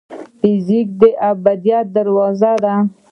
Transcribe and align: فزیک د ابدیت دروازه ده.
فزیک 0.39 0.87
د 1.01 1.03
ابدیت 1.31 1.85
دروازه 1.95 2.51
ده. 2.63 2.75